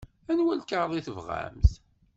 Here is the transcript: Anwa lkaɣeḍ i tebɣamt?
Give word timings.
Anwa 0.31 0.53
lkaɣeḍ 0.59 0.91
i 0.93 1.01
tebɣamt? 1.07 1.71